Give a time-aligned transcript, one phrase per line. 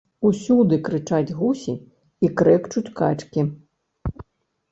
[0.27, 1.75] Усюды крычаць гусі
[2.27, 3.41] і крэкчуць качкі.